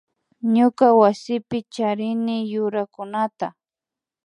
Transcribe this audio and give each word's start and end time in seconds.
Ñuka 0.55 0.85
wasipi 0.99 1.57
charini 1.73 2.35
yurakunata 2.51 3.47